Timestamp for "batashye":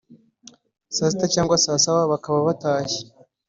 2.47-3.01